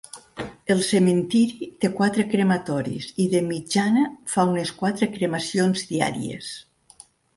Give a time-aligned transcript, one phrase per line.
[0.75, 6.49] El cementiri té quatre crematoris i, de mitjana, fa unes quatre cremacions diàries.